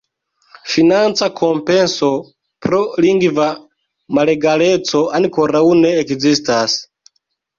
[0.75, 2.09] Financa kompenso
[2.65, 3.49] pro lingva
[4.19, 6.79] malegaleco ankoraŭ ne ekzistas.